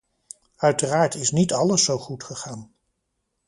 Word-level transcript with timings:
Uiteraard 0.57 1.15
is 1.15 1.31
niet 1.31 1.53
alles 1.53 1.83
zo 1.83 1.97
goed 1.97 2.23
gegaan. 2.23 2.73